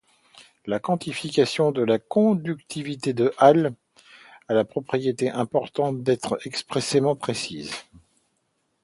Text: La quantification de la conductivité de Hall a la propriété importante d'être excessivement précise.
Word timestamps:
La 0.65 0.79
quantification 0.79 1.71
de 1.71 1.83
la 1.83 1.99
conductivité 1.99 3.13
de 3.13 3.31
Hall 3.39 3.75
a 4.47 4.55
la 4.55 4.65
propriété 4.65 5.29
importante 5.29 6.01
d'être 6.01 6.39
excessivement 6.43 7.15
précise. 7.15 7.71